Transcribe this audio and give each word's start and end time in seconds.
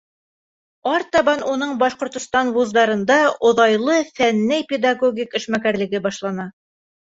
Артабан 0.91 1.43
уның 1.51 1.75
Башҡортостан 1.83 2.49
вуздарында 2.57 3.19
оҙайлы 3.53 4.01
фәнни-педагогик 4.21 5.41
эшмәкәрлеге 5.43 6.07
башлана. 6.11 6.53